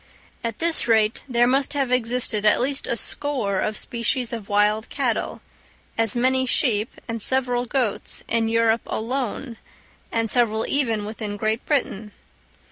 [0.43, 4.89] At this rate there must have existed at least a score of species of wild
[4.89, 5.41] cattle,
[5.95, 9.57] as many sheep, and several goats, in Europe alone,
[10.11, 12.13] and several even within Great Britain.